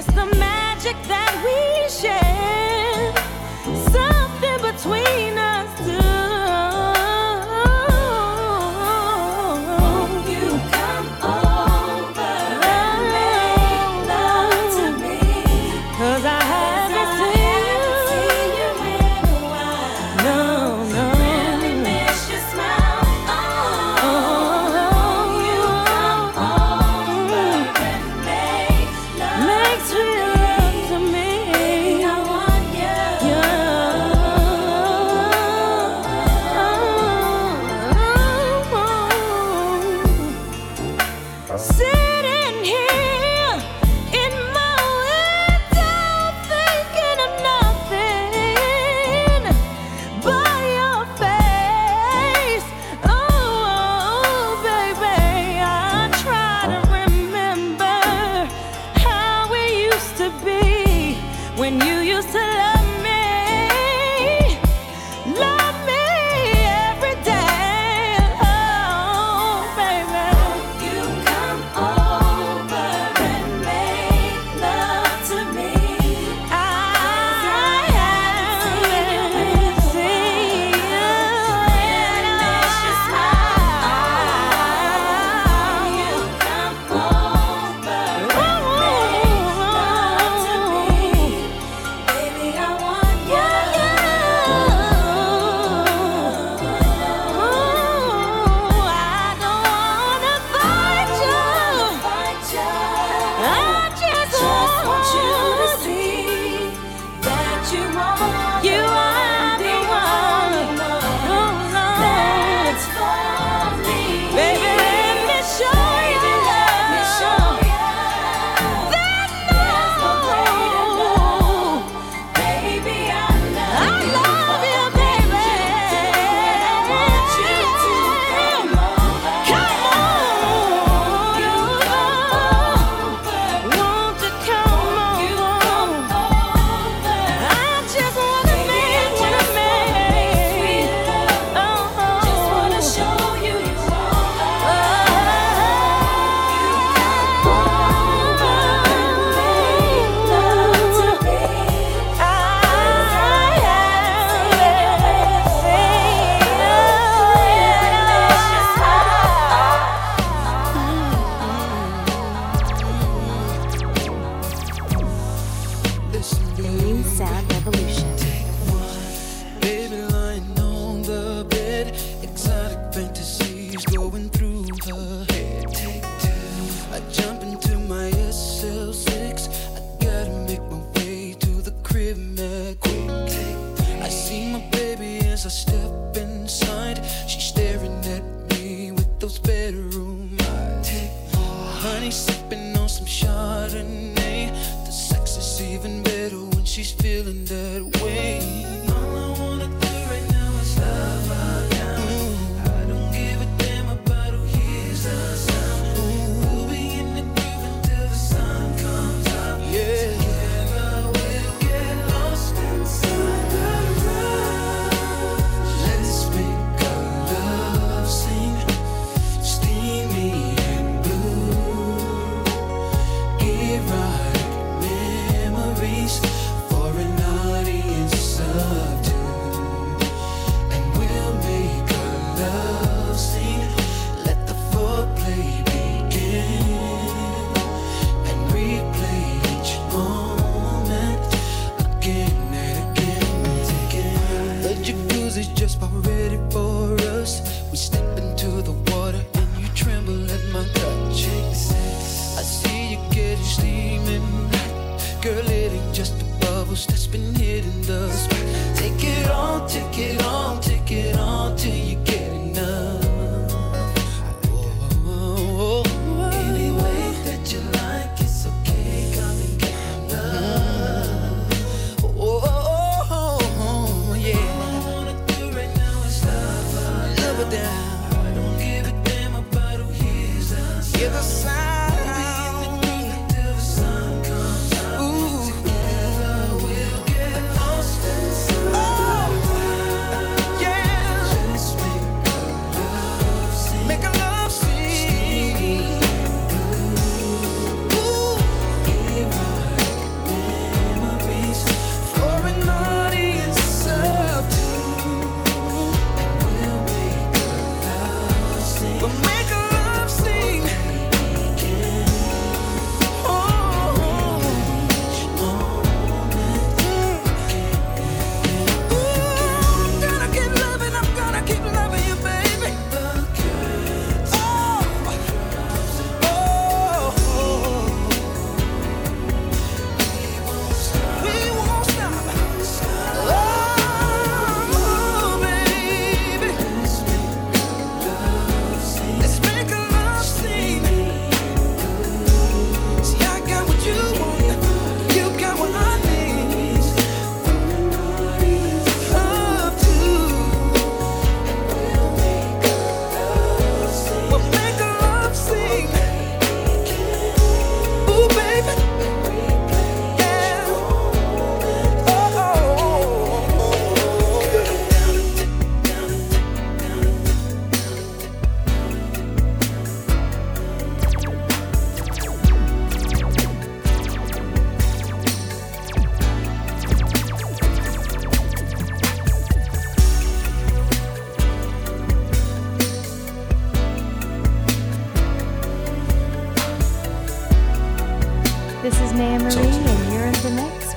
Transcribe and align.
it's 0.00 0.14
the 0.14 0.24
magic 0.36 0.96
that 1.08 1.32
we 1.44 1.90
share, 1.90 2.29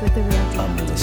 with 0.03 0.15
the 0.15 0.21
real 0.23 0.51
deal. 0.51 1.02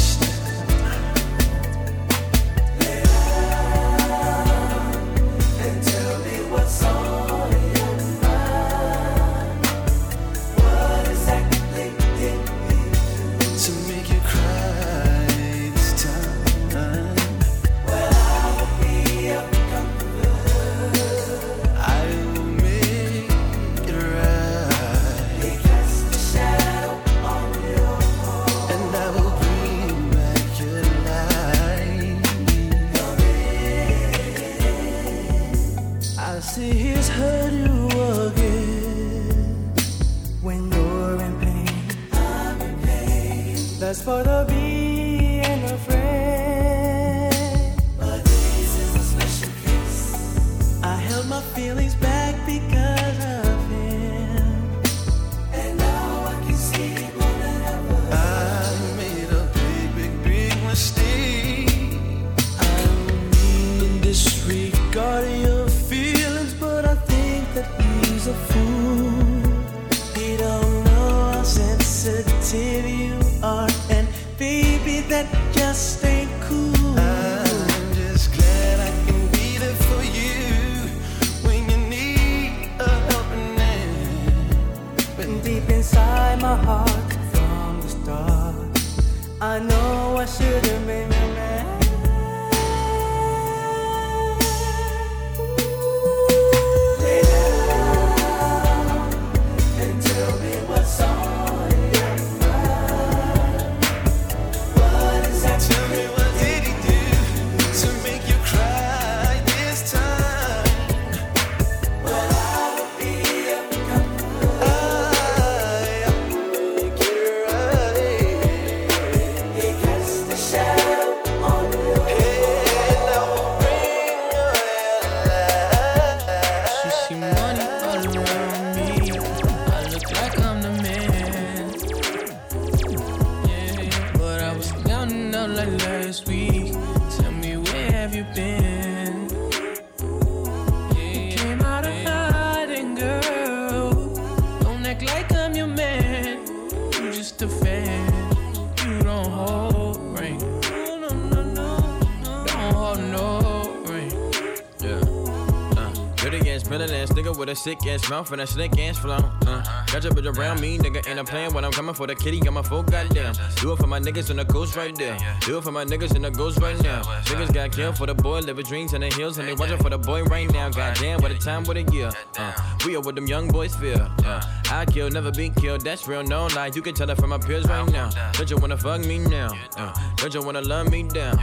Ass 157.86 158.08
mouth 158.10 158.30
and 158.32 158.40
a 158.40 158.46
slick 158.46 158.78
ass 158.78 158.98
flow. 158.98 159.16
Uh, 159.46 159.62
got 159.92 160.02
your 160.04 160.12
bitch 160.12 160.36
around 160.36 160.60
me, 160.60 160.78
nigga, 160.78 161.06
and 161.06 161.18
I'm 161.18 161.24
playing 161.26 161.52
when 161.54 161.64
I'm 161.64 161.72
coming 161.72 161.94
for 161.94 162.06
the 162.06 162.14
kitty. 162.14 162.40
Got 162.40 162.52
my 162.52 162.62
full 162.62 162.82
goddamn. 162.82 163.34
Do 163.56 163.72
it 163.72 163.76
for 163.76 163.86
my 163.86 164.00
niggas 164.00 164.30
and 164.30 164.38
the 164.38 164.44
ghost 164.44 164.76
right 164.76 164.94
there. 164.94 165.16
Do 165.40 165.58
it 165.58 165.64
for 165.64 165.72
my 165.72 165.84
niggas 165.84 166.14
and 166.14 166.24
the 166.24 166.30
ghost 166.30 166.58
right 166.60 166.80
now. 166.82 167.02
Niggas 167.02 167.52
got 167.52 167.72
killed 167.72 167.96
for 167.96 168.06
the 168.06 168.14
boy, 168.14 168.40
living 168.40 168.64
dreams 168.64 168.92
in 168.92 169.00
the 169.00 169.08
hills, 169.08 169.38
and 169.38 169.48
they 169.48 169.54
watching 169.54 169.78
for 169.78 169.90
the 169.90 169.98
boy 169.98 170.22
right 170.24 170.50
now. 170.52 170.68
Goddamn, 170.70 171.20
what 171.20 171.30
a 171.30 171.38
time, 171.38 171.64
what 171.64 171.76
a 171.76 171.82
year. 171.82 172.10
Uh, 172.38 172.52
we 172.84 172.96
are 172.96 173.00
what 173.00 173.14
them 173.14 173.26
young 173.26 173.48
boys 173.48 173.74
feel. 173.74 174.08
Uh, 174.24 174.40
I 174.70 174.84
kill, 174.86 175.10
never 175.10 175.30
be 175.30 175.50
killed, 175.50 175.82
that's 175.82 176.06
real, 176.06 176.22
no 176.22 176.46
lie. 176.48 176.70
You 176.74 176.82
can 176.82 176.94
tell 176.94 177.10
it 177.10 177.16
from 177.18 177.30
my 177.30 177.38
peers 177.38 177.66
right 177.66 177.90
now. 177.90 178.10
Don't 178.32 178.50
you 178.50 178.56
wanna 178.56 178.76
fuck 178.76 179.00
me 179.00 179.18
now? 179.18 179.50
Uh, 179.76 179.92
don't 180.16 180.32
you 180.32 180.42
wanna 180.42 180.60
love 180.62 180.90
me 180.90 181.02
down? 181.02 181.38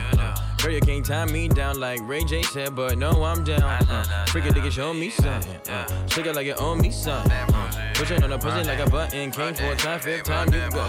Uh, 0.67 0.69
girl, 0.69 0.75
you 0.75 0.81
can't 0.81 1.05
tie 1.05 1.25
me 1.25 1.47
down 1.47 1.79
like 1.79 2.01
Ray 2.03 2.25
J 2.25 2.41
said, 2.41 2.75
but 2.75 2.97
no, 2.97 3.23
I'm 3.23 3.41
down. 3.45 3.63
Uh, 3.63 4.03
freaking 4.27 4.51
nigga, 4.51 4.69
show 4.69 4.93
me 4.93 5.09
something. 5.09 5.71
Uh, 5.71 6.07
shake 6.07 6.25
it 6.25 6.35
like 6.35 6.47
it 6.47 6.59
owe 6.59 6.75
me 6.75 6.91
something. 6.91 7.31
Uh, 7.31 7.91
pushing 7.93 8.21
on 8.21 8.31
the 8.31 8.37
pussy 8.37 8.65
like 8.65 8.79
a 8.79 8.89
button. 8.89 9.31
Came 9.31 9.53
for 9.53 9.71
a 9.71 9.75
time, 9.77 9.99
fifth 10.01 10.23
time 10.23 10.53
you 10.53 10.69
go. 10.71 10.85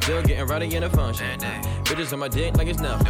Still 0.00 0.22
getting 0.22 0.46
rowdy 0.46 0.74
in 0.74 0.82
the 0.82 0.90
function. 0.90 1.38
Bitches 1.84 2.12
on 2.12 2.18
my 2.18 2.26
dick 2.26 2.56
like 2.56 2.66
it's 2.66 2.80
nothing. 2.80 3.08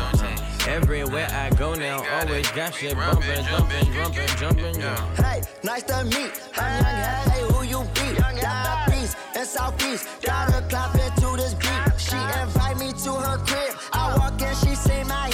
Everywhere 0.68 1.28
I 1.30 1.48
go 1.56 1.72
now, 1.74 2.04
always 2.20 2.50
got 2.50 2.74
shit 2.74 2.94
bumping, 2.94 3.44
jumping, 3.46 3.92
jumping, 3.94 4.28
jumping, 4.36 4.78
yeah. 4.78 5.14
Hey, 5.14 5.42
nice 5.62 5.84
to 5.84 6.04
meet. 6.04 6.32
I'm 6.58 6.84
young, 6.84 7.30
hey, 7.30 7.42
who 7.54 7.64
you 7.64 7.84
be? 7.94 8.20
Got 8.42 8.86
the 8.86 8.92
peace 8.92 9.16
in 9.34 9.46
Southeast. 9.46 10.08
Got 10.20 10.52
her 10.52 10.60
clapping 10.68 11.22
to 11.22 11.36
this 11.36 11.54
beat. 11.54 11.70
She 11.96 12.16
invite 12.42 12.76
me 12.76 12.92
to 12.92 13.12
her 13.12 13.38
crib. 13.38 13.74
I 13.94 14.16
walk 14.18 14.42
in, 14.42 14.54
she 14.56 14.74
say 14.74 15.02
my 15.04 15.30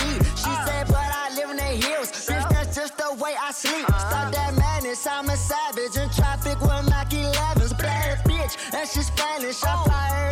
sleep. 3.55 3.87
Stop 3.87 4.33
that 4.33 4.55
madness, 4.55 5.07
I'm 5.07 5.29
a 5.29 5.37
savage. 5.37 5.97
In 5.97 6.09
traffic 6.11 6.61
with 6.61 6.89
Mac 6.89 7.11
11s. 7.11 7.77
Bad 7.79 8.25
bitch, 8.25 8.57
and 8.75 8.89
she's 8.89 9.07
Spanish. 9.07 9.63
I 9.63 9.85
fire 9.85 10.32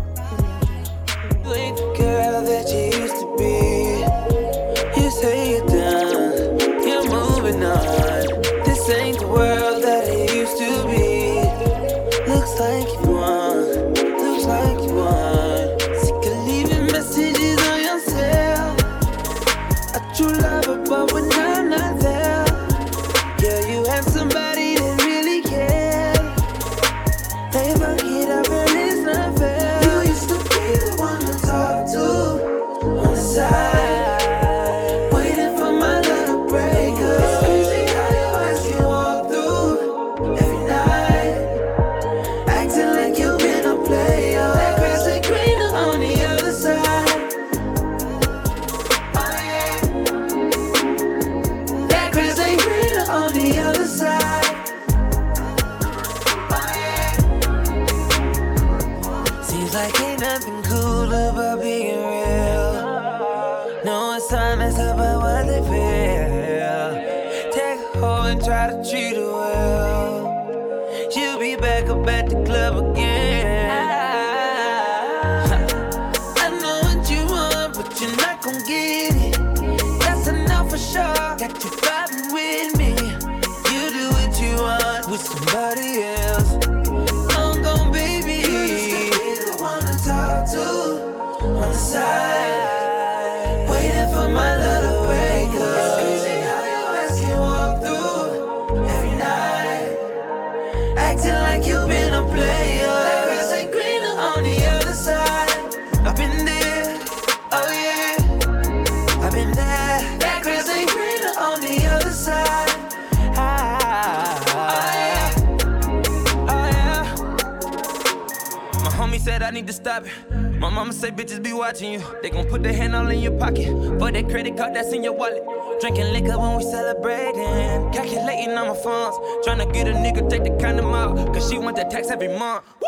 I 119.51 119.53
need 119.53 119.67
to 119.67 119.73
stop 119.73 120.05
it. 120.05 120.31
My 120.61 120.69
mama 120.69 120.93
say 120.93 121.11
bitches 121.11 121.43
be 121.43 121.51
watching 121.51 121.91
you. 121.91 122.01
They 122.21 122.29
gon' 122.29 122.47
put 122.47 122.63
their 122.63 122.71
hand 122.71 122.95
all 122.95 123.09
in 123.09 123.19
your 123.19 123.37
pocket. 123.37 123.67
For 123.99 124.09
that 124.09 124.29
credit 124.29 124.55
card 124.55 124.73
that's 124.73 124.93
in 124.93 125.03
your 125.03 125.11
wallet. 125.11 125.43
Drinking 125.81 126.13
liquor 126.13 126.39
when 126.39 126.55
we 126.55 126.63
celebrating. 126.63 127.91
Calculating 127.91 128.51
on 128.51 128.69
my 128.69 128.75
funds. 128.75 129.17
trying 129.43 129.59
to 129.59 129.65
get 129.73 129.89
a 129.89 129.91
nigga, 129.91 130.29
take 130.29 130.45
the 130.45 130.51
condom 130.51 130.93
out. 130.93 131.33
Cause 131.33 131.51
she 131.51 131.57
want 131.57 131.75
that 131.75 131.91
tax 131.91 132.09
every 132.09 132.29
month. 132.29 132.63
Woo! 132.81 132.87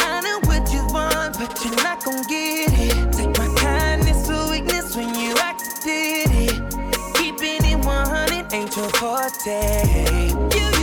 I 0.00 0.20
know 0.20 0.38
what 0.44 0.70
you 0.70 0.84
want, 0.92 1.38
but 1.38 1.64
you're 1.64 1.76
not 1.76 2.04
gon' 2.04 2.22
get 2.24 2.68
it. 2.70 3.12
Take 3.14 3.38
my 3.38 3.54
kindness 3.56 4.26
for 4.26 4.50
weakness 4.50 4.94
when 4.94 5.14
you 5.14 5.34
acted 5.38 6.28
it. 6.28 7.14
Keeping 7.14 7.64
it 7.72 7.82
100 7.82 8.52
ain't 8.52 8.76
your 8.76 8.90
forte. 8.90 10.28
You 10.28 10.81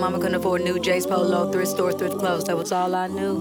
mama 0.00 0.18
couldn't 0.18 0.36
afford 0.36 0.62
new 0.62 0.78
J's 0.78 1.06
Polo, 1.06 1.52
thrift 1.52 1.72
store, 1.72 1.92
thrift 1.92 2.18
clothes. 2.18 2.44
That 2.44 2.56
was 2.56 2.72
all 2.72 2.94
I 2.94 3.06
knew. 3.06 3.36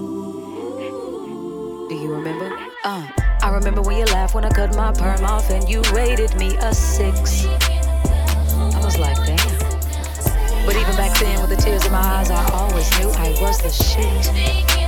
Do 1.87 1.95
you 1.95 2.13
remember? 2.13 2.53
Uh, 2.83 3.07
I 3.41 3.49
remember 3.53 3.81
when 3.81 3.97
you 3.97 4.05
laughed 4.05 4.35
when 4.35 4.43
I 4.43 4.49
cut 4.49 4.75
my 4.75 4.91
perm 4.91 5.23
off 5.23 5.49
and 5.49 5.69
you 5.69 5.81
rated 5.93 6.35
me 6.35 6.57
a 6.57 6.73
six. 6.73 7.45
I 7.45 8.81
was 8.83 8.99
like, 8.99 9.15
damn. 9.25 9.37
But 10.65 10.75
even 10.75 10.95
back 10.97 11.17
then, 11.19 11.39
with 11.39 11.49
the 11.49 11.55
tears 11.55 11.85
in 11.85 11.93
my 11.93 11.99
eyes, 11.99 12.29
I 12.29 12.45
always 12.51 12.89
knew 12.99 13.09
I 13.09 13.29
was 13.41 13.57
the 13.59 13.69
shit. 13.69 14.78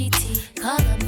GT. 0.00 0.54
Call 0.62 0.99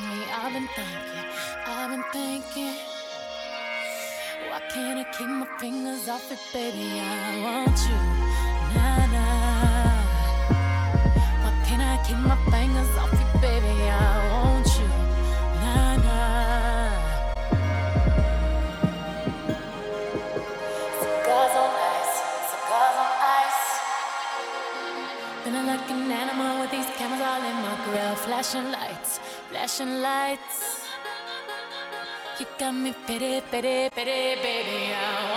me. 0.00 0.24
I've 0.32 0.52
been 0.52 0.68
thinking, 0.68 1.24
I've 1.66 1.90
been 1.90 2.04
thinking. 2.12 2.74
Why 4.50 4.60
can't 4.72 4.98
I 4.98 5.04
keep 5.12 5.28
my 5.28 5.46
fingers 5.58 6.08
off 6.08 6.30
it, 6.30 6.38
baby? 6.52 7.00
I 7.00 7.40
want 7.44 7.78
you, 7.88 7.98
na 8.74 9.06
na. 9.14 9.24
Why 11.42 11.52
can't 11.66 11.82
I 11.82 11.96
keep 12.06 12.18
my 12.18 12.36
fingers 12.50 12.96
off 12.96 13.12
it, 13.12 13.40
baby? 13.40 13.88
I 13.88 13.98
want 14.32 14.66
you, 14.78 14.88
nah 15.62 15.96
nah. 16.04 16.90
Cigars 21.00 21.54
on 21.62 21.70
ice, 21.96 22.16
cigars 22.50 22.98
on 23.04 23.12
ice. 23.40 23.64
Feeling 25.44 25.66
like 25.66 25.90
an 25.90 26.10
animal 26.12 26.60
with 26.60 26.70
these 26.70 26.90
cameras 26.96 27.22
all 27.22 27.42
in 27.50 27.56
my 27.66 27.74
grill, 27.84 28.14
flashing 28.16 28.70
flashing 29.66 30.00
lights. 30.00 30.86
You 32.38 32.46
got 32.58 32.72
me 32.72 32.94
pity, 33.06 33.40
pity, 33.50 33.90
pity, 33.90 34.40
baby. 34.40 34.94
I 34.94 35.35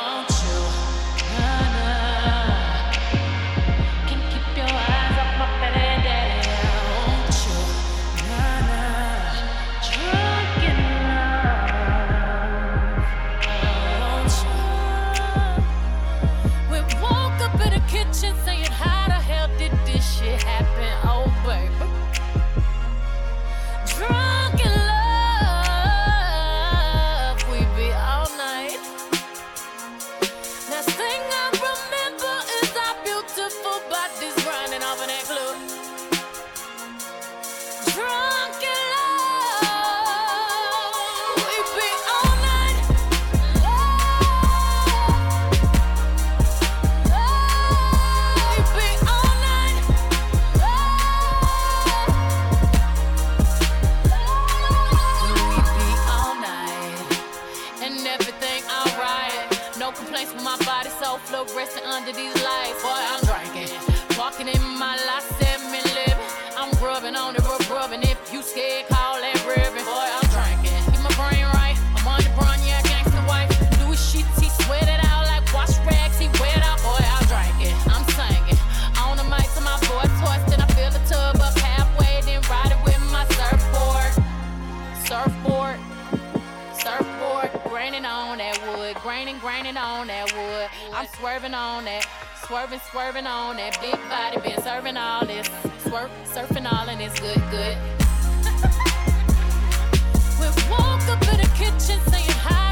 Swerving, 92.49 92.81
swerving 92.91 93.27
on 93.27 93.57
that 93.57 93.79
big 93.79 93.93
body, 94.09 94.41
been 94.41 94.59
serving 94.63 94.97
all 94.97 95.23
this. 95.23 95.47
Swerve, 95.83 96.09
surfing 96.25 96.65
all 96.65 96.89
and 96.89 96.99
it's 96.99 97.19
good, 97.19 97.37
good. 97.51 97.77
we 100.39 100.47
walk 100.67 101.07
up 101.09 101.21
in 101.31 101.41
the 101.41 101.49
kitchen 101.55 101.99
saying 102.09 102.31
hi. 102.41 102.68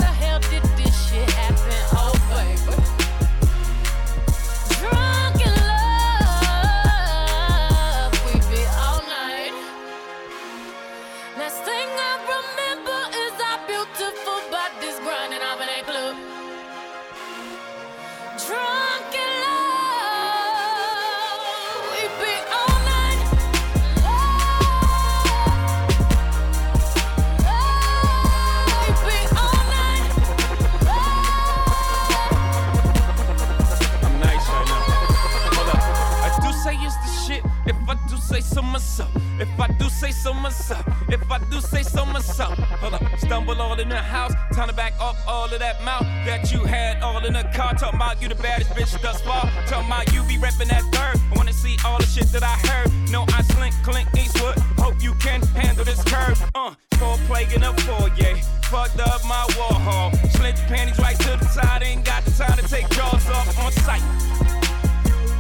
myself. 40.47 40.88
Uh, 40.88 40.93
if 41.10 41.31
I 41.31 41.39
do 41.51 41.60
say 41.60 41.83
so 41.83 42.05
myself, 42.05 42.57
hold 42.79 42.93
up, 42.93 43.03
stumble 43.17 43.62
all 43.62 43.77
in 43.79 43.89
the 43.89 43.97
house, 43.97 44.33
time 44.53 44.69
to 44.69 44.73
back 44.73 44.93
up 44.99 45.15
all 45.27 45.45
of 45.45 45.60
that 45.60 45.83
mouth 45.83 46.07
that 46.25 46.51
you 46.53 46.60
had 46.63 47.03
all 47.03 47.23
in 47.25 47.33
the 47.33 47.43
car. 47.53 47.73
Talking 47.73 47.99
about 47.99 48.21
you 48.21 48.29
the 48.29 48.36
baddest 48.36 48.69
bitch 48.71 49.01
thus 49.01 49.21
far. 49.21 49.43
Talking 49.67 49.88
about 49.88 50.13
you 50.13 50.23
be 50.23 50.38
reppin' 50.38 50.69
that 50.69 50.83
third. 50.95 51.19
I 51.31 51.33
wanna 51.36 51.51
see 51.51 51.75
all 51.86 51.97
the 51.99 52.05
shit 52.05 52.27
that 52.31 52.43
I 52.43 52.55
heard. 52.67 52.89
No, 53.12 53.25
I 53.38 53.41
slink, 53.53 53.75
clink, 53.83 54.07
Eastwood. 54.17 54.57
Hope 54.79 54.95
you 55.03 55.13
can 55.15 55.41
handle 55.62 55.83
this 55.83 56.01
curve. 56.03 56.39
Uh, 56.55 56.73
four 56.93 57.17
plague 57.27 57.51
in 57.51 57.63
a 57.63 57.73
foyer. 57.83 58.36
Fucked 58.71 58.99
up 58.99 59.23
my 59.25 59.43
war 59.57 59.75
hall. 59.88 60.12
Slint 60.36 60.57
panties 60.67 60.99
right 60.99 61.19
to 61.19 61.36
the 61.38 61.45
side. 61.45 61.83
Ain't 61.83 62.05
got 62.05 62.23
the 62.23 62.31
time 62.31 62.57
to 62.57 62.67
take 62.67 62.88
jaws 62.89 63.27
off 63.29 63.60
on 63.60 63.71
sight. 63.83 64.03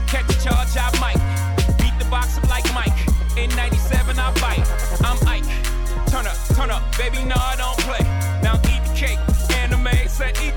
Catch 0.07 0.29
a 0.35 0.37
charge, 0.43 0.75
I 0.75 0.91
might. 0.99 1.19
Beat 1.77 1.95
the 1.97 2.09
box 2.09 2.37
up 2.37 2.49
like 2.49 2.67
Mike. 2.73 2.99
In 3.37 3.49
97, 3.55 4.17
I 4.17 4.31
bite. 4.41 4.86
I'm 5.07 5.25
Ike. 5.25 5.45
Turn 6.07 6.27
up, 6.27 6.35
turn 6.53 6.69
up, 6.69 6.83
baby, 6.97 7.23
no, 7.23 7.35
I 7.37 7.55
don't 7.55 7.77
play. 7.87 8.03
Now 8.43 8.55
eat 8.67 8.83
the 8.83 8.93
cake. 8.93 9.19
Anime 9.55 9.87
said 10.09 10.37
eat 10.43 10.56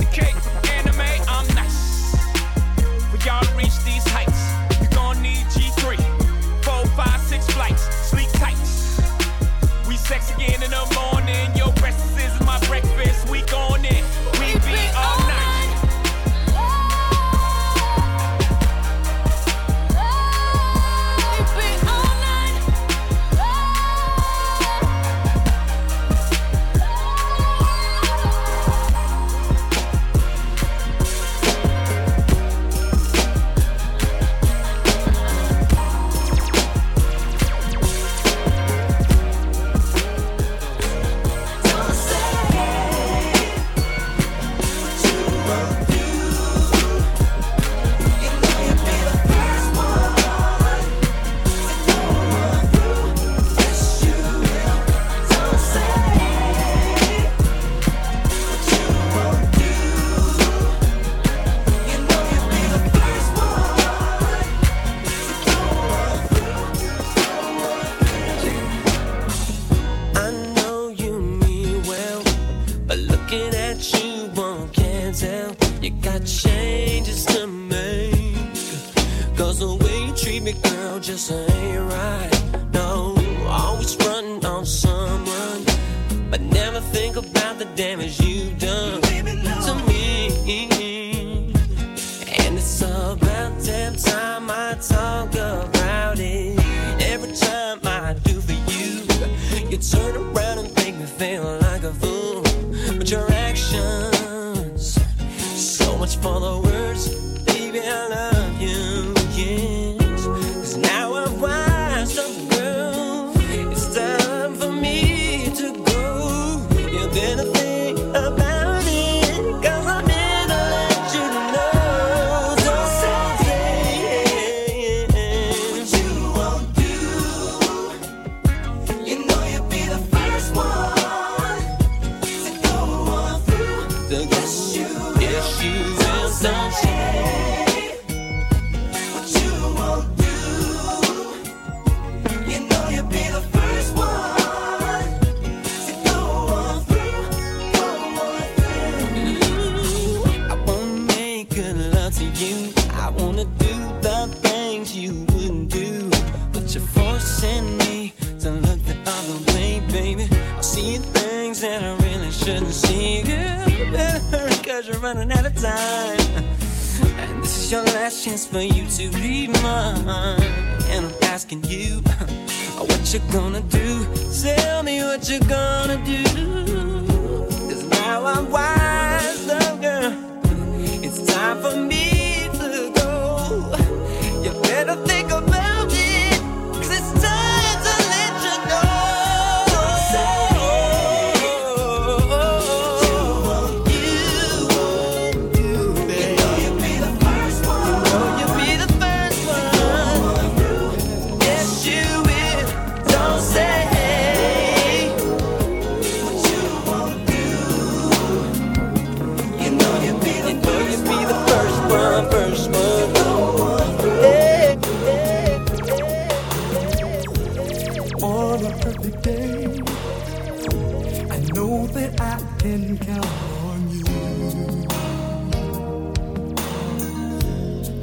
can 222.60 222.98
count 222.98 223.26
on 223.64 223.88
you. 223.88 224.04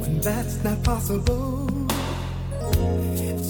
When 0.00 0.20
that's 0.20 0.64
not 0.64 0.82
possible, 0.82 1.68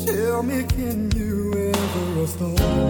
tell 0.05 0.43
me, 0.43 0.65
can 0.65 1.11
you 1.13 1.73
ever 1.73 2.21
restore? 2.21 2.88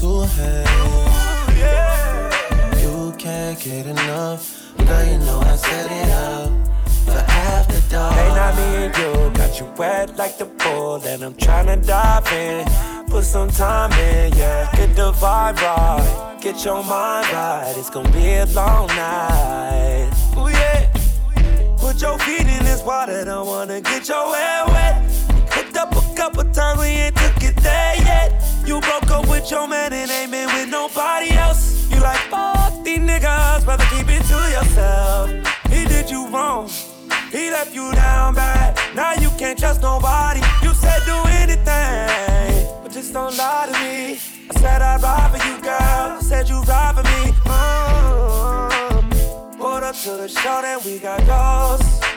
to 0.00 0.20
have. 0.20 1.56
Yeah. 1.56 2.78
You 2.82 3.14
can't 3.16 3.58
get 3.58 3.86
enough. 3.86 4.42
Girl, 4.76 5.04
you 5.04 5.18
know 5.18 5.40
I 5.40 5.56
set 5.56 5.90
it 5.90 6.10
up 6.10 6.50
for 7.06 7.22
after 7.52 7.80
dark. 7.88 8.14
Hey, 8.14 8.28
not 8.28 8.56
me 8.56 8.62
and 8.84 8.96
you 8.98 9.38
got 9.38 9.58
you 9.58 9.66
wet 9.78 10.16
like 10.16 10.36
the 10.36 10.46
pool, 10.46 11.02
and 11.06 11.22
I'm 11.22 11.34
trying 11.34 11.66
to 11.66 11.76
dive 11.76 12.30
in. 12.32 12.66
Put 13.08 13.24
some 13.24 13.48
time 13.48 13.92
in, 13.92 14.36
yeah. 14.36 14.70
Get 14.76 14.94
the 14.94 15.12
vibe 15.12 15.56
right, 15.62 16.38
get 16.42 16.62
your 16.64 16.84
mind 16.84 17.26
right. 17.32 17.74
It's 17.76 17.88
gonna 17.88 18.10
be 18.10 18.34
a 18.34 18.46
long 18.46 18.88
night. 18.88 20.10
Ooh 20.36 20.48
yeah. 20.48 20.92
Put 21.78 22.02
your 22.02 22.18
feet 22.18 22.46
in 22.56 22.64
this 22.64 22.82
water, 22.82 23.24
don't 23.24 23.46
wanna 23.46 23.80
get 23.80 24.06
your 24.08 24.26
hair 24.36 24.66
wet. 24.66 24.94
Hooked 25.50 25.76
up 25.78 25.90
a 25.96 26.14
couple 26.14 26.44
times, 26.52 26.80
we 26.80 26.86
ain't 26.86 27.16
took 27.16 27.42
it 27.42 27.56
there. 27.56 28.05
You 28.66 28.80
broke 28.80 29.10
up 29.12 29.28
with 29.28 29.48
your 29.48 29.68
man 29.68 29.92
and 29.92 30.10
ain't 30.10 30.32
been 30.32 30.48
with 30.48 30.68
nobody 30.68 31.30
else. 31.30 31.88
You 31.88 32.00
like 32.00 32.18
fuck 32.28 32.82
these 32.82 32.98
niggas, 32.98 33.64
rather 33.64 33.84
keep 33.94 34.08
it 34.08 34.24
to 34.26 34.38
yourself. 34.50 35.30
He 35.70 35.84
did 35.86 36.10
you 36.10 36.26
wrong. 36.28 36.68
He 37.30 37.50
left 37.50 37.72
you 37.72 37.92
down 37.92 38.34
bad. 38.34 38.76
Now 38.96 39.14
you 39.14 39.30
can't 39.38 39.56
trust 39.56 39.82
nobody. 39.82 40.40
You 40.62 40.74
said 40.74 41.00
do 41.06 41.16
anything, 41.42 42.66
but 42.82 42.90
just 42.90 43.12
don't 43.12 43.36
lie 43.38 43.66
to 43.70 43.72
me. 43.78 44.18
I 44.50 44.60
said 44.60 44.82
I'd 44.82 45.00
ride 45.00 45.30
for 45.30 45.46
you, 45.46 45.62
girl. 45.62 46.18
I 46.18 46.20
said 46.20 46.48
you'd 46.48 46.66
ride 46.66 46.96
for 46.96 47.04
me. 47.04 47.32
Mom, 47.46 49.10
put 49.58 49.84
up 49.84 49.94
to 49.94 50.10
the 50.10 50.28
show, 50.28 50.60
then 50.62 50.80
we 50.84 50.98
got 50.98 51.24
lost. 51.28 52.15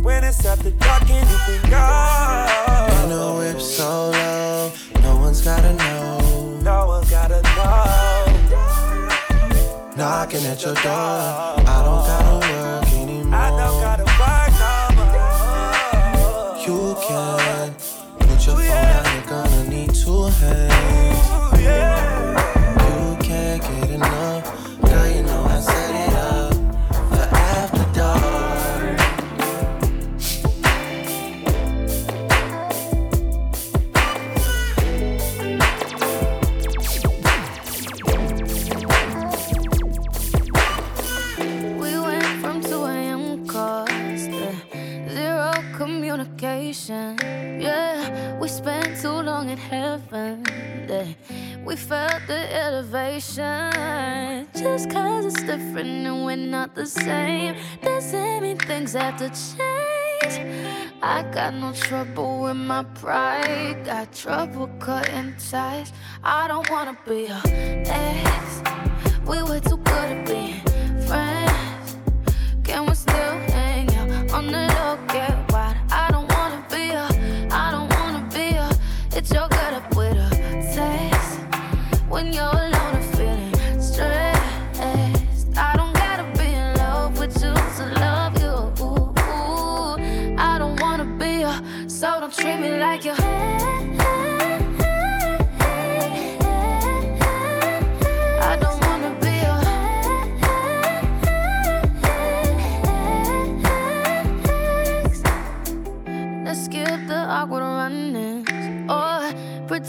And 0.00 0.06
when 0.06 0.24
it's 0.24 0.46
after 0.46 0.70
dark, 0.70 1.02
anything 1.10 1.60
goes. 1.68 3.02
In 3.02 3.10
the 3.10 3.34
whip 3.36 3.60
solo, 3.60 4.72
no 5.02 5.16
one's 5.16 5.42
gotta 5.42 5.74
know. 5.74 6.60
No 6.62 6.86
one's 6.86 7.10
gotta 7.10 7.42
know. 7.42 8.24
Knocking 9.98 10.46
at 10.46 10.62
your 10.64 10.72
door, 10.76 10.84
I 10.84 11.82
don't 11.84 12.06
gotta 12.06 12.29
communication. 46.70 47.60
Yeah, 47.60 48.38
we 48.38 48.48
spent 48.48 49.00
too 49.00 49.08
long 49.08 49.50
in 49.50 49.58
heaven. 49.58 50.44
Yeah, 50.88 51.06
we 51.64 51.76
felt 51.76 52.22
the 52.26 52.54
elevation. 52.54 54.46
Just 54.54 54.90
cause 54.90 55.26
it's 55.26 55.42
different 55.42 56.06
and 56.06 56.24
we're 56.24 56.36
not 56.36 56.74
the 56.74 56.86
same, 56.86 57.56
doesn't 57.82 58.42
mean 58.42 58.58
things 58.58 58.92
have 58.94 59.16
to 59.18 59.28
change. 59.28 60.36
I 61.02 61.22
got 61.32 61.54
no 61.54 61.72
trouble 61.72 62.42
with 62.42 62.56
my 62.56 62.84
pride, 62.94 63.84
got 63.84 64.12
trouble 64.12 64.68
cutting 64.78 65.34
ties. 65.50 65.92
I 66.22 66.48
don't 66.48 66.68
wanna 66.70 66.96
be 67.06 67.28
your 67.28 67.42
ex. 67.44 68.62
We 69.26 69.42
were 69.42 69.60
too 69.60 69.78
good 69.78 70.12
at 70.12 70.26
being 70.26 70.60
friends. 71.06 71.49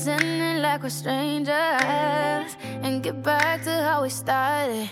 Pretending 0.02 0.62
like 0.64 0.82
we're 0.82 0.90
strangers 0.90 2.58
And 2.82 3.04
get 3.04 3.22
back 3.22 3.64
to 3.64 3.84
how 3.84 4.02
we 4.02 4.10
started 4.10 4.90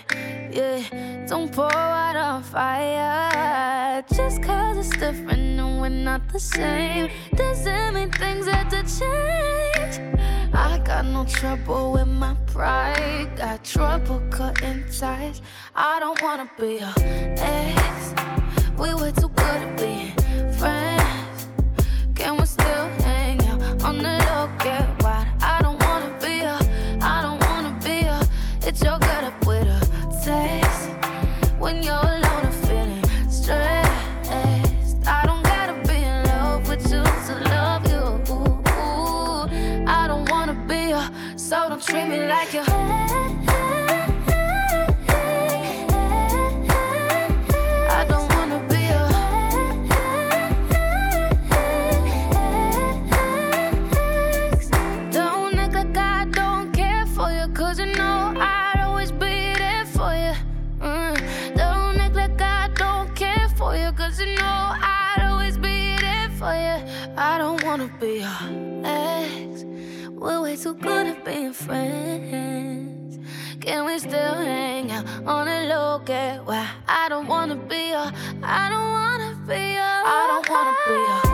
Yeah, 0.52 1.26
don't 1.26 1.52
pour 1.52 1.72
out 1.72 2.14
on 2.14 2.42
fire 2.44 4.04
Just 4.14 4.40
cause 4.42 4.78
it's 4.78 4.90
different 4.90 5.58
and 5.58 5.80
we're 5.80 5.88
not 5.88 6.28
the 6.32 6.38
same 6.38 7.10
Doesn't 7.34 7.94
mean 7.94 8.12
things 8.12 8.46
have 8.46 8.68
to 8.68 8.82
change 8.82 10.00
I 10.52 10.78
got 10.78 11.04
no 11.04 11.24
trouble 11.24 11.92
with 11.92 12.08
my 12.08 12.34
pride. 12.46 13.30
Got 13.36 13.64
trouble 13.64 14.20
cutting 14.30 14.84
ties. 14.90 15.40
I 15.76 16.00
don't 16.00 16.20
wanna 16.20 16.50
be 16.58 16.80
your 16.80 16.92
ex. 17.38 18.14
We 18.76 18.92
were 18.94 19.12
too 19.12 19.28
good 19.28 19.60
at 19.64 19.78
being 19.78 20.12
friends. 20.58 21.48
Can 22.16 22.36
we 22.36 22.46
still 22.46 22.90
me 42.10 42.26
like 42.26 42.52
you. 42.52 42.62
I 42.66 43.69
friends. 71.70 73.18
Can 73.60 73.86
we 73.86 73.98
still 73.98 74.34
hang 74.34 74.90
out 74.90 75.06
on 75.24 75.46
the 75.46 75.58
low? 75.72 76.00
Get 76.04 76.44
why 76.44 76.66
I 76.88 77.08
don't 77.08 77.28
wanna 77.28 77.56
be 77.56 77.90
your, 77.94 78.08
I 78.42 78.64
don't 78.72 78.90
wanna 78.98 79.30
be 79.48 79.60
your, 79.78 79.96
I 80.18 80.20
don't 80.30 80.48
wanna 80.50 80.74
be 80.86 80.94
your 81.08 81.29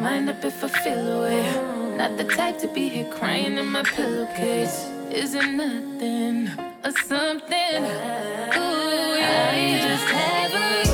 mind 0.00 0.30
up 0.30 0.42
if 0.44 0.64
I 0.64 0.68
feel 0.68 1.18
away. 1.18 1.42
Not 1.96 2.16
the 2.16 2.24
type 2.24 2.58
to 2.60 2.68
be 2.68 2.88
here 2.88 3.10
crying 3.12 3.58
in 3.58 3.66
my 3.66 3.82
pillowcase. 3.82 4.88
Isn't 5.10 5.56
nothing 5.56 6.48
or 6.84 6.92
something. 6.92 7.82
Ooh, 8.56 9.16
yeah. 9.20 9.52
I 9.52 9.80
just 9.88 10.08
have 10.08 10.54
a 10.54 10.89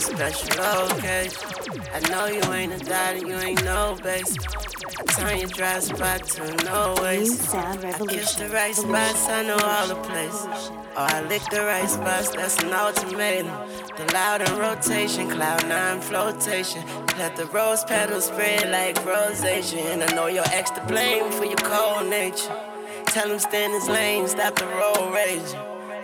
special 0.00 0.96
occasion. 0.96 1.38
I 1.92 2.00
know 2.08 2.26
you 2.26 2.42
ain't 2.52 2.72
a 2.72 2.94
and 2.94 3.28
you 3.28 3.34
ain't 3.36 3.64
no 3.64 3.96
base. 4.02 4.36
I 4.98 5.02
turn 5.14 5.38
your 5.38 5.48
dry 5.48 5.78
spot 5.80 6.24
to 6.24 6.64
no 6.64 6.94
waste. 7.02 7.54
I 7.54 7.76
kiss 8.08 8.34
the 8.34 8.48
right 8.48 8.74
spots, 8.74 9.28
I 9.28 9.42
know 9.42 9.58
all 9.58 9.88
the 9.88 9.96
places. 9.96 10.70
Oh, 10.96 11.06
I 11.16 11.22
lick 11.28 11.42
the 11.50 11.60
right 11.60 11.88
spots, 11.88 12.30
that's 12.30 12.62
an 12.62 12.72
ultimatum. 12.72 13.48
The 13.96 14.12
loud 14.14 14.42
in 14.42 14.58
rotation, 14.58 15.30
cloud 15.30 15.68
nine 15.68 16.00
flotation. 16.00 16.82
Let 17.18 17.36
the 17.36 17.46
rose 17.46 17.84
petals 17.84 18.26
spread 18.26 18.70
like 18.70 19.04
rosation. 19.04 19.80
And 19.80 20.02
I 20.02 20.14
know 20.14 20.26
you're 20.26 20.44
extra 20.46 20.84
blame 20.86 21.30
for 21.32 21.44
your 21.44 21.56
cold 21.56 22.08
nature. 22.08 22.56
Tell 23.06 23.30
him 23.30 23.38
stay 23.38 23.64
in 23.66 23.72
his 23.72 23.88
lane, 23.88 24.26
stop 24.28 24.56
the 24.56 24.66
road 24.66 25.12
rage. 25.12 25.54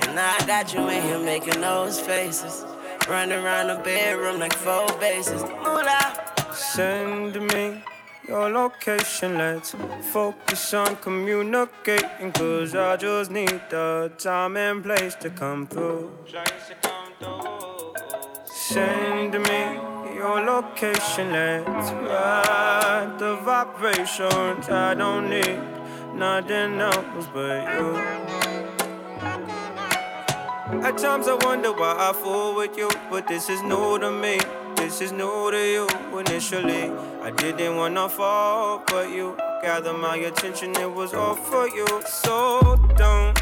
And 0.03 0.15
now 0.15 0.37
I 0.39 0.47
got 0.47 0.75
you 0.75 0.87
in 0.89 1.03
here 1.03 1.19
making 1.19 1.61
those 1.61 1.99
faces. 1.99 2.65
Run 3.09 3.33
around 3.33 3.69
the 3.69 3.81
bedroom 3.85 4.41
like 4.41 4.53
four 4.53 4.87
bases. 4.99 5.43
Moolah. 5.63 6.35
Send 6.53 7.41
me 7.53 7.81
your 8.27 8.51
location. 8.51 9.39
Let's 9.39 9.77
focus 10.11 10.75
on 10.75 10.97
communicating. 10.97 12.33
Cause 12.33 12.75
I 12.75 12.97
just 12.97 13.31
need 13.31 13.61
the 13.71 14.11
time 14.19 14.57
and 14.57 14.83
place 14.83 15.15
to 15.17 15.31
come 15.31 15.69
through. 15.69 16.11
Send 18.45 19.33
me 19.35 19.61
your 20.17 20.41
location. 20.41 21.31
Let's 21.31 21.93
ride 21.93 23.15
the 23.21 23.37
vibrations. 23.37 24.69
I 24.69 24.95
don't 24.95 25.31
need 25.31 25.61
nothing 26.13 26.81
else 26.81 27.29
but 27.33 27.73
you. 27.73 28.46
At 30.69 30.99
times 30.99 31.29
I 31.29 31.35
wonder 31.45 31.73
why 31.73 31.95
I 31.97 32.13
fool 32.13 32.57
with 32.57 32.77
you, 32.77 32.91
but 33.09 33.29
this 33.29 33.49
is 33.49 33.63
new 33.63 34.01
to 34.01 34.11
me. 34.11 34.41
This 34.75 35.01
is 35.01 35.13
new 35.13 35.53
to 35.53 35.57
you. 35.57 35.87
Initially, 36.19 36.91
I 37.23 37.31
didn't 37.31 37.77
wanna 37.77 38.09
fall, 38.09 38.83
but 38.89 39.11
you 39.11 39.37
gathered 39.63 39.97
my 39.97 40.17
attention. 40.17 40.75
It 40.75 40.93
was 40.93 41.15
all 41.15 41.37
for 41.37 41.69
you. 41.69 41.87
So 42.05 42.85
don't 42.97 43.41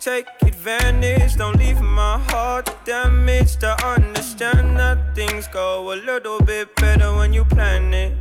take 0.00 0.26
advantage. 0.42 1.36
Don't 1.36 1.56
leave 1.56 1.80
my 1.80 2.18
heart 2.28 2.68
damaged. 2.84 3.64
I 3.64 3.94
understand 3.94 4.76
that 4.76 5.14
things 5.14 5.48
go 5.48 5.94
a 5.94 5.96
little 5.96 6.40
bit 6.40 6.76
better 6.76 7.14
when 7.14 7.32
you 7.32 7.46
plan 7.46 7.94
it. 7.94 8.12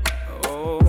Oh, 0.45 0.79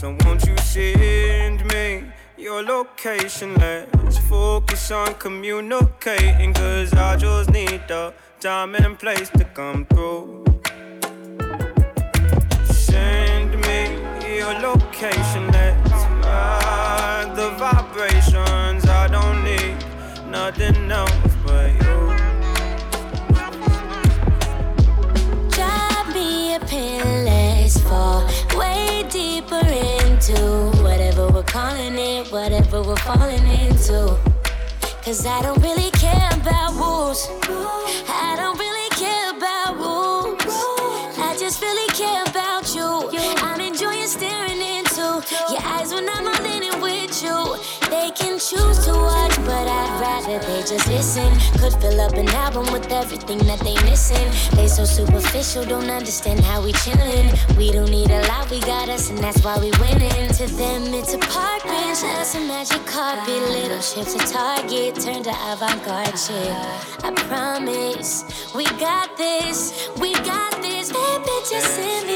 so 0.00 0.16
won't 0.24 0.46
you 0.46 0.56
send 0.56 1.66
me 1.66 2.13
your 2.36 2.62
location? 2.62 3.54
Let's 3.54 4.18
focus 4.18 4.90
on 4.90 5.14
communicating. 5.14 6.52
Cause 6.54 6.92
I 6.94 7.16
just 7.16 7.50
need 7.50 7.82
the 7.88 8.12
time 8.40 8.74
and 8.74 8.98
place 8.98 9.28
to 9.30 9.44
come 9.44 9.86
through. 9.86 10.44
Send 12.64 13.50
me 13.66 14.36
your 14.36 14.52
location. 14.60 15.46
Let's 15.52 16.04
ride 16.24 17.32
the 17.36 17.50
vibrations. 17.58 18.84
I 18.86 19.08
don't 19.08 19.44
need 19.44 19.76
nothing 20.30 20.90
else 20.90 21.12
but 21.44 21.72
you. 21.72 21.98
Drop 25.50 26.08
me 26.14 26.54
a 26.56 26.60
pin, 26.60 27.68
fall 27.70 28.28
way 28.56 29.04
deeper 29.10 29.66
into 29.66 30.73
calling 31.54 31.94
it, 31.94 32.32
whatever 32.32 32.82
we're 32.82 32.96
falling 33.06 33.46
into. 33.46 34.18
Cause 35.04 35.24
I 35.24 35.40
don't 35.40 35.62
really 35.62 35.92
care 35.92 36.30
about 36.34 36.74
rules. 36.74 37.28
I 38.10 38.34
don't 38.36 38.58
really 38.58 38.90
care 38.98 39.30
about 39.30 39.76
rules. 39.78 40.42
I 41.16 41.36
just 41.38 41.62
really 41.62 41.88
care 41.94 42.24
about 42.26 42.74
you. 42.74 42.90
I'm 43.46 43.60
enjoying 43.60 44.08
staring 44.08 44.60
into 44.60 45.22
your 45.50 45.62
eyes 45.62 45.94
when 45.94 46.08
I'm 46.08 46.26
all 46.26 46.44
in 46.44 46.64
it 46.64 46.82
with 46.82 47.22
you. 47.22 47.38
They 47.94 48.10
can 48.10 48.40
choose 48.40 48.78
to 48.86 48.92
watch, 48.92 49.36
but 49.46 49.66
I'd 49.68 50.00
rather 50.00 50.38
they 50.46 50.60
just 50.62 50.88
listen. 50.88 51.30
Could 51.60 51.74
fill 51.80 52.00
up 52.00 52.14
an 52.14 52.28
album 52.30 52.66
with 52.72 52.90
everything 52.90 53.38
that 53.46 53.60
they 53.60 53.74
missing. 53.88 54.28
They 54.56 54.66
so 54.66 54.84
superficial, 54.84 55.64
don't 55.64 55.88
understand 55.88 56.40
how 56.40 56.60
we 56.64 56.72
chillin'. 56.72 57.30
We 57.56 57.70
don't 57.70 57.90
need 57.90 58.10
a 58.10 58.26
lot, 58.26 58.50
we 58.50 58.58
got 58.60 58.88
us, 58.88 59.10
and 59.10 59.18
that's 59.18 59.44
why 59.44 59.58
we 59.58 59.70
winning. 59.78 60.26
To 60.40 60.46
them, 60.56 60.92
it's 60.92 61.14
a 61.14 61.18
park 61.18 61.62
bench, 61.62 62.00
that's 62.02 62.34
a 62.34 62.40
magic 62.40 62.84
carpet. 62.84 63.42
Little 63.58 63.80
ships 63.80 64.14
to 64.14 64.26
target, 64.26 64.96
turned 64.96 65.24
to 65.30 65.34
avant-garde 65.52 66.18
shit. 66.18 66.52
I 67.06 67.12
promise, 67.30 68.24
we 68.56 68.64
got 68.80 69.16
this, 69.16 69.88
we 70.00 70.12
got 70.14 70.50
this. 70.60 70.92
Baby, 70.92 71.36
just 71.48 71.68
send 71.76 72.08
me 72.08 72.13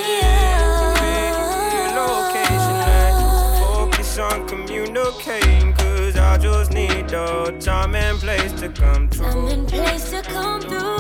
time 7.53 7.95
and 7.95 8.19
place 8.19 8.53
to 8.61 8.69
come 8.69 8.95
I'm 8.95 9.09
through. 9.09 9.65
place 9.67 10.11
to 10.11 10.23
come 10.23 10.61
through. 10.61 10.99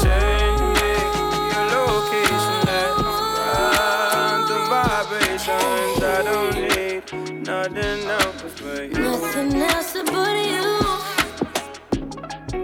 Send 0.00 0.60
me 0.76 0.90
your 1.50 1.66
location. 1.76 2.56
Let's 2.68 3.00
ride 3.00 4.44
the 4.50 4.58
vibrations. 4.68 6.02
I 6.02 6.22
don't 6.28 6.54
need 6.56 7.02
nothing 7.46 8.00
else 8.08 8.42
but 8.60 8.82
you. 8.90 9.02
Nothing 9.02 9.62
else 9.62 9.92
but 10.12 10.36
you. 10.52 10.68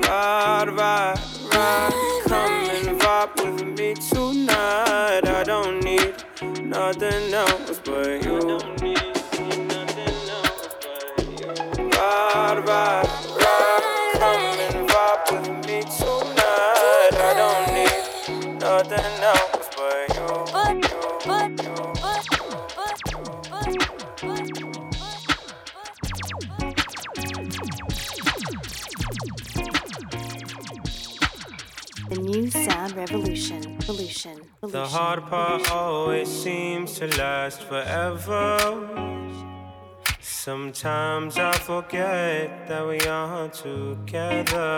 Ride, 0.09 0.69
ride, 0.71 1.19
ride. 1.55 2.23
Come 2.27 2.53
and 2.53 3.01
vibe 3.01 3.35
with 3.37 3.79
me 3.79 3.95
tonight. 3.95 5.27
I 5.27 5.43
don't 5.45 5.83
need 5.83 6.15
nothing 6.63 7.33
else 7.33 7.81
but 7.85 8.23
you. 8.25 9.16
Ride, 12.07 12.63
ride, 12.69 13.09
ride. 13.43 14.13
Come 14.15 14.59
and 14.67 14.79
vibe 14.89 15.23
with 15.33 15.49
me 15.67 15.79
tonight. 15.83 17.15
I 17.19 17.33
don't 17.41 17.67
need 17.75 18.05
nothing 18.61 19.13
else 19.33 19.67
but 19.77 20.07
you. 20.15 20.29
The 32.09 32.19
new 32.23 32.47
sound 32.51 32.93
revolution. 32.95 33.63
Revolution. 33.81 34.37
The 34.63 34.87
hard 34.87 35.27
part 35.27 35.69
always 35.73 36.29
seems 36.29 36.93
to 36.99 37.09
last 37.19 37.63
forever. 37.63 39.07
Sometimes 40.47 41.39
I 41.39 41.53
forget 41.55 42.69
that 42.69 42.87
we 42.87 43.01
are 43.01 43.49
together. 43.49 44.69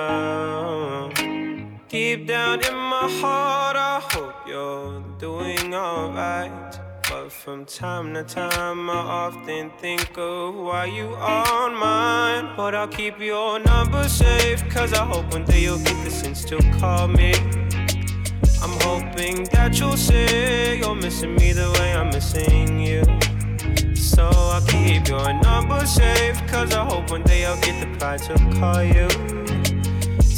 Deep 1.90 2.26
down 2.26 2.64
in 2.64 2.74
my 2.74 3.06
heart, 3.20 3.76
I 3.76 4.00
hope 4.02 4.34
you're 4.46 5.02
doing 5.18 5.74
alright. 5.74 6.80
But 7.10 7.30
from 7.30 7.66
time 7.66 8.14
to 8.14 8.24
time, 8.24 8.88
I 8.88 8.94
often 8.94 9.70
think 9.78 10.16
of 10.16 10.54
why 10.54 10.86
you 10.86 11.08
aren't 11.18 11.76
mine. 11.78 12.54
But 12.56 12.74
I'll 12.74 12.88
keep 12.88 13.20
your 13.20 13.58
number 13.58 14.08
safe, 14.08 14.66
cause 14.70 14.94
I 14.94 15.04
hope 15.04 15.30
one 15.34 15.44
day 15.44 15.64
you'll 15.64 15.84
get 15.84 16.02
the 16.02 16.10
sense 16.10 16.46
to 16.46 16.56
call 16.80 17.08
me. 17.08 17.34
I'm 18.62 18.74
hoping 18.88 19.44
that 19.52 19.78
you'll 19.78 19.98
say 19.98 20.78
you're 20.78 20.94
missing 20.94 21.34
me 21.34 21.52
the 21.52 21.70
way 21.78 21.92
I'm 21.92 22.08
missing 22.08 22.80
you. 22.80 23.02
So 24.08 24.24
I'll 24.24 24.62
keep 24.62 25.06
your 25.06 25.34
number 25.42 25.84
safe, 25.84 26.40
cause 26.46 26.72
I 26.72 26.82
hope 26.82 27.10
one 27.10 27.22
day 27.24 27.44
I'll 27.44 27.60
get 27.60 27.78
the 27.78 27.98
pride 27.98 28.22
to 28.22 28.34
call 28.58 28.82
you. 28.82 29.06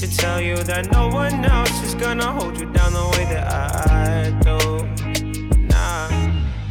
To 0.01 0.17
tell 0.17 0.41
you 0.41 0.57
that 0.65 0.91
no 0.91 1.09
one 1.09 1.45
else 1.45 1.83
is 1.85 1.95
gonna 1.95 2.33
hold 2.33 2.59
you 2.59 2.67
down 2.73 2.93
the 2.93 3.07
way 3.15 3.25
that 3.33 3.47
I 3.47 4.31
do. 4.49 4.59
Nah, 5.69 6.09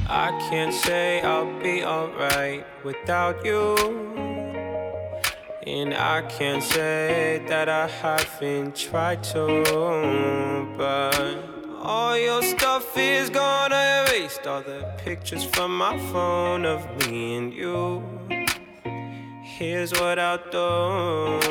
I 0.10 0.30
can't 0.50 0.74
say 0.74 1.22
I'll 1.22 1.58
be 1.62 1.86
alright 1.86 2.66
without 2.84 3.45
you. 3.45 3.78
And 5.66 5.93
I 5.93 6.22
can't 6.24 6.62
say 6.62 7.41
that 7.47 7.70
I 7.70 7.88
haven't 7.88 8.76
tried 8.76 9.24
to, 9.32 10.68
but 10.78 11.59
all 11.82 12.17
your 12.17 12.41
stuff 12.41 12.97
is 12.97 13.30
gonna 13.30 14.05
erase 14.09 14.39
all 14.45 14.61
the 14.61 14.93
pictures 14.97 15.43
from 15.43 15.77
my 15.77 15.97
phone 16.11 16.65
of 16.65 16.82
me 17.07 17.38
and 17.38 17.53
you. 17.53 18.03
Here's 19.43 19.91
what 19.93 20.19
I'll 20.19 20.38
do 20.51 21.49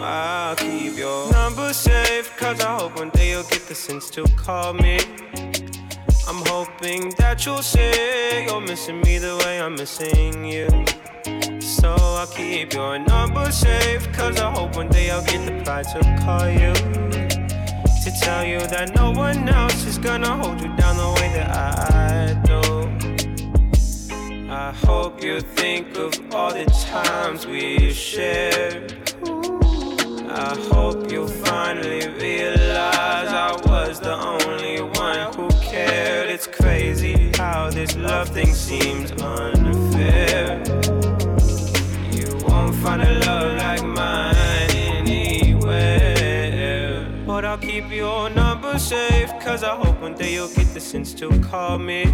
I'll 0.00 0.56
keep 0.56 0.96
your 0.96 1.30
number 1.32 1.72
safe, 1.72 2.34
cause 2.36 2.60
I 2.60 2.78
hope 2.78 2.96
one 2.96 3.10
day 3.10 3.30
you'll 3.30 3.42
get 3.44 3.66
the 3.66 3.74
sense 3.74 4.10
to 4.10 4.24
call 4.36 4.72
me. 4.74 4.98
I'm 6.26 6.42
hoping 6.46 7.10
that 7.18 7.44
you'll 7.44 7.62
say 7.62 8.46
you're 8.46 8.60
missing 8.60 9.00
me 9.00 9.18
the 9.18 9.36
way 9.44 9.60
I'm 9.60 9.74
missing 9.74 10.44
you. 10.44 10.68
So 11.60 11.94
I'll 11.94 12.26
keep 12.26 12.74
your 12.74 12.98
number 12.98 13.50
safe, 13.50 14.10
cause 14.12 14.38
I 14.38 14.50
hope 14.50 14.76
one 14.76 14.88
day 14.88 15.10
I'll 15.10 15.24
get 15.24 15.44
the 15.46 15.62
pride 15.64 15.86
to 15.92 16.00
call 16.24 16.48
you. 16.48 17.17
To 18.04 18.10
tell 18.20 18.44
you 18.44 18.60
that 18.68 18.94
no 18.94 19.10
one 19.10 19.48
else 19.48 19.84
is 19.84 19.98
gonna 19.98 20.34
hold 20.36 20.62
you 20.62 20.68
down 20.76 20.96
the 20.96 21.10
way 21.20 21.30
that 21.34 21.50
I 21.50 22.32
do. 22.50 22.60
I 24.50 24.72
hope 24.72 25.22
you 25.22 25.40
think 25.40 25.96
of 25.98 26.14
all 26.34 26.54
the 26.54 26.64
times 26.90 27.46
we 27.46 27.92
shared. 27.92 28.94
I 30.30 30.56
hope 30.72 31.10
you 31.12 31.28
finally 31.28 32.08
realize 32.08 33.28
I 33.28 33.52
was 33.66 34.00
the 34.00 34.14
only 34.14 34.80
one 34.80 35.34
who 35.34 35.50
cared. 35.60 36.30
It's 36.30 36.46
crazy 36.46 37.30
how 37.36 37.68
this 37.68 37.94
love 37.96 38.30
thing 38.30 38.54
seems 38.54 39.10
unfair. 39.20 40.62
You 42.10 42.38
won't 42.46 42.74
find 42.76 43.02
a 43.02 43.12
love 43.26 43.58
like 43.58 43.82
mine 43.84 43.97
safe, 48.78 49.30
cause 49.40 49.64
I 49.64 49.74
hope 49.74 50.00
one 50.00 50.14
day 50.14 50.34
you'll 50.34 50.48
get 50.48 50.72
the 50.72 50.80
sense 50.80 51.12
to 51.14 51.28
call 51.40 51.78
me. 51.78 52.04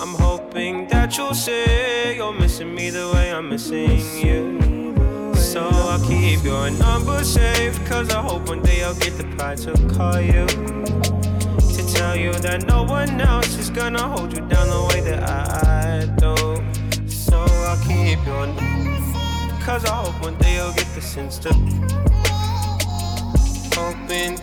I'm 0.00 0.14
hoping 0.14 0.88
that 0.88 1.16
you'll 1.16 1.34
say 1.34 2.16
you're 2.16 2.32
missing 2.32 2.74
me 2.74 2.90
the 2.90 3.10
way 3.14 3.32
I'm 3.32 3.48
missing 3.48 4.00
you. 4.26 5.34
So 5.36 5.68
I'll 5.68 6.04
keep 6.06 6.42
your 6.42 6.70
number 6.70 7.22
safe, 7.22 7.78
cause 7.86 8.10
I 8.10 8.20
hope 8.22 8.48
one 8.48 8.62
day 8.62 8.82
I'll 8.82 8.94
get 8.94 9.16
the 9.16 9.24
pride 9.36 9.58
to 9.58 9.72
call 9.94 10.20
you. 10.20 10.46
To 10.46 11.94
tell 11.94 12.16
you 12.16 12.32
that 12.32 12.64
no 12.66 12.82
one 12.82 13.20
else 13.20 13.56
is 13.56 13.70
gonna 13.70 14.02
hold 14.02 14.32
you 14.32 14.40
down 14.48 14.68
the 14.68 14.84
way 14.90 15.00
that 15.02 15.22
I 15.22 16.06
do. 16.16 17.08
So 17.08 17.38
I'll 17.38 17.80
keep 17.86 18.18
your 18.26 18.46
number, 18.48 19.64
cause 19.64 19.84
I 19.84 19.94
hope 19.94 20.20
one 20.22 20.36
day 20.38 20.56
you'll 20.56 20.72
get 20.72 20.88
the 20.94 21.00
sense 21.00 21.38
to. 21.38 21.54
Hoping 23.78 24.38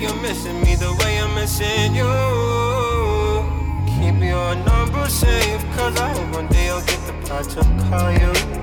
you're 0.00 0.16
missing 0.22 0.60
me 0.62 0.74
the 0.76 0.92
way 1.00 1.18
I'm 1.20 1.34
missing 1.34 1.94
you. 1.94 2.08
Keep 3.86 4.22
your 4.22 4.54
number 4.64 5.06
safe, 5.08 5.62
cause 5.76 5.96
I 6.00 6.08
hope 6.08 6.34
one 6.34 6.46
day 6.48 6.70
I'll 6.70 6.80
get 6.86 7.00
the 7.06 7.12
pride 7.26 7.48
to 7.50 7.60
call 7.88 8.10
you. 8.12 8.59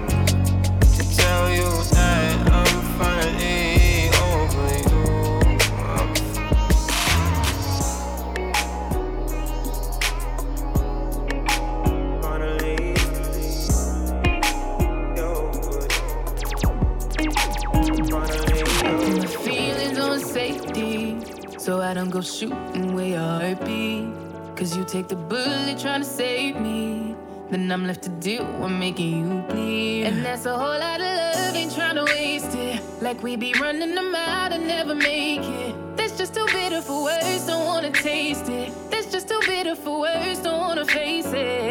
Then 27.49 27.71
I'm 27.71 27.87
left 27.87 28.01
to 28.03 28.09
deal 28.09 28.45
with 28.59 28.71
making 28.71 29.09
you 29.19 29.41
bleed. 29.43 30.03
And 30.03 30.25
that's 30.25 30.45
a 30.45 30.57
whole 30.57 30.77
lot 30.79 30.99
of 30.99 31.07
love, 31.07 31.55
ain't 31.55 31.73
trying 31.73 31.95
to 31.95 32.03
waste 32.03 32.53
it. 32.53 32.81
Like 33.01 33.23
we 33.23 33.37
be 33.37 33.53
running 33.53 33.95
them 33.95 34.13
out 34.13 34.51
and 34.51 34.67
never 34.67 34.93
make 34.93 35.43
it. 35.43 35.73
That's 35.95 36.17
just 36.17 36.33
too 36.33 36.45
bitter 36.47 36.81
for 36.81 37.03
words, 37.03 37.47
don't 37.47 37.65
wanna 37.65 37.91
taste 37.91 38.49
it. 38.49 38.73
That's 38.91 39.09
just 39.09 39.29
too 39.29 39.39
bitter 39.45 39.75
for 39.75 40.01
words, 40.01 40.39
don't 40.39 40.59
wanna 40.59 40.85
face 40.85 41.27
it. 41.27 41.66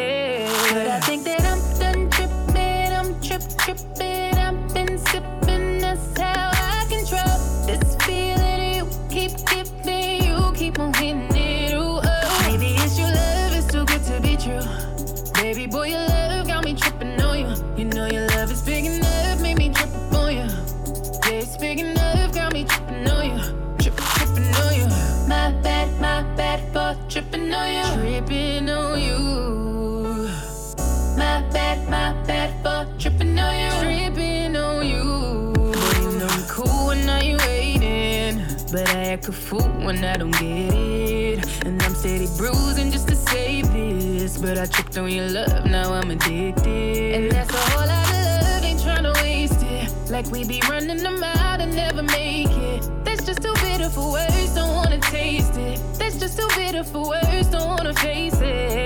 Fool 39.47 39.69
when 39.85 40.03
I 40.03 40.17
don't 40.17 40.31
get 40.31 40.73
it. 40.73 41.65
And 41.65 41.81
I'm 41.81 41.95
steady 41.95 42.27
bruising 42.37 42.91
just 42.91 43.07
to 43.07 43.15
save 43.15 43.71
this. 43.71 44.37
But 44.37 44.57
I 44.57 44.65
tripped 44.65 44.97
on 44.97 45.09
your 45.09 45.29
love, 45.29 45.65
now 45.65 45.93
I'm 45.93 46.11
addicted. 46.11 47.15
And 47.15 47.31
that's 47.31 47.53
a 47.53 47.57
whole 47.69 47.87
lot 47.87 48.09
of 48.17 48.21
love, 48.43 48.63
ain't 48.63 48.79
tryna 48.81 49.13
waste 49.21 49.63
it. 49.63 50.11
Like 50.11 50.27
we 50.31 50.43
be 50.43 50.61
running 50.69 50.97
them 50.97 51.23
out 51.23 51.61
and 51.61 51.73
never 51.73 52.03
make 52.03 52.51
it. 52.51 52.81
That's 53.05 53.25
just 53.25 53.41
too 53.41 53.53
bitter 53.63 53.89
for 53.89 54.11
words, 54.11 54.53
don't 54.53 54.75
wanna 54.75 54.99
taste 54.99 55.55
it. 55.55 55.79
That's 55.97 56.19
just 56.19 56.37
too 56.37 56.49
bitter 56.55 56.83
for 56.83 57.07
words, 57.09 57.47
don't 57.47 57.69
wanna 57.69 57.93
face 57.93 58.39
it. 58.41 58.76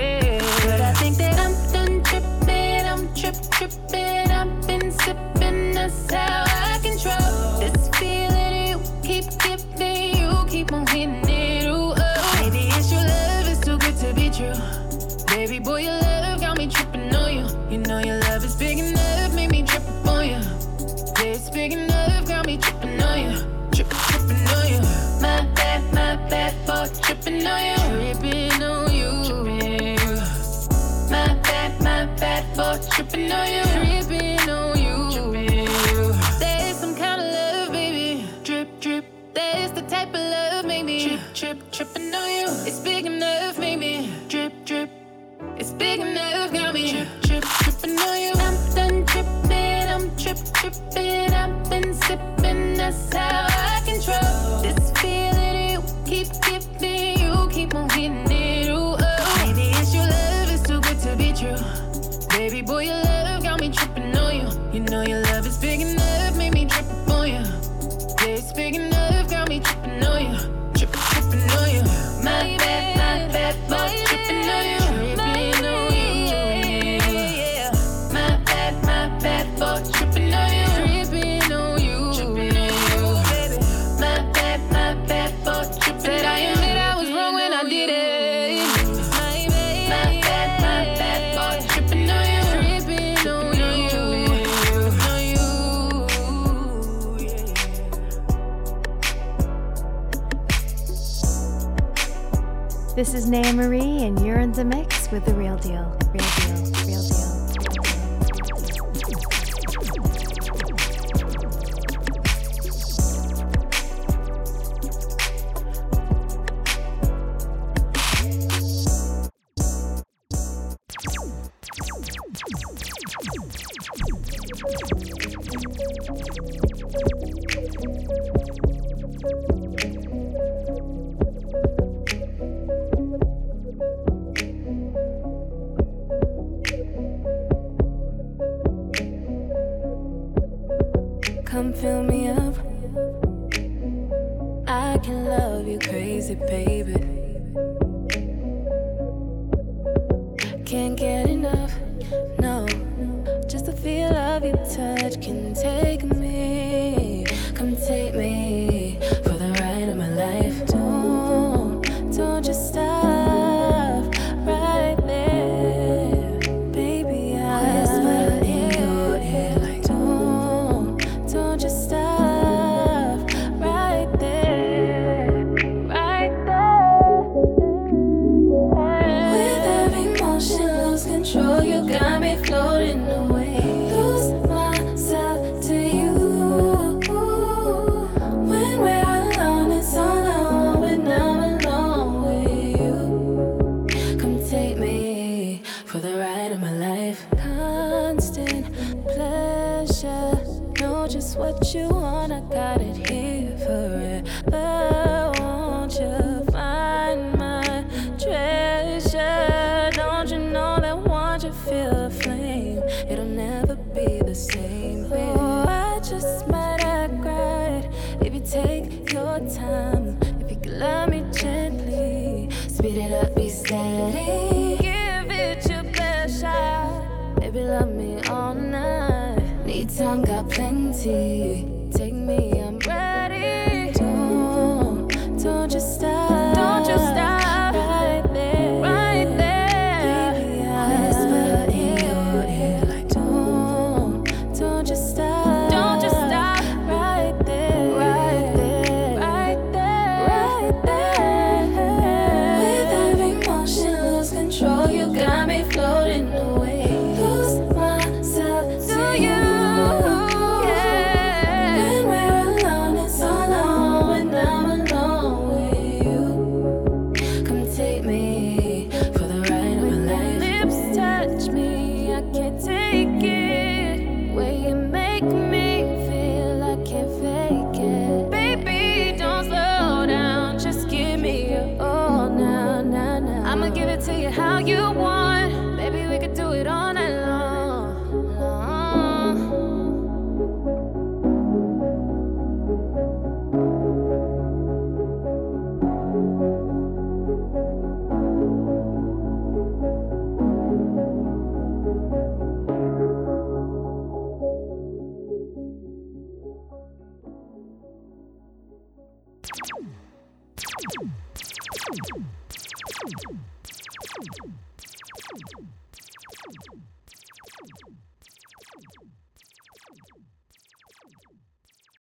time. 219.54 220.18
If 220.40 220.50
you 220.50 220.56
could 220.56 220.78
love 220.78 221.08
me 221.10 221.24
gently, 221.32 222.48
speed 222.68 222.96
it 222.98 223.12
up, 223.12 223.34
be 223.34 223.48
steady. 223.48 224.76
Give 224.80 225.30
it 225.30 225.68
your 225.70 225.84
best 225.92 226.40
shot. 226.40 227.40
Baby, 227.40 227.60
love 227.60 227.92
me 227.92 228.20
all 228.28 228.54
night. 228.54 229.66
Need 229.66 229.90
time, 229.90 230.22
got 230.22 230.48
plenty. 230.50 231.31